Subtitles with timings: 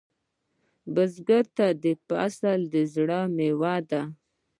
[0.93, 1.65] بزګر ته
[2.07, 4.01] فصل د زړۀ میوه ده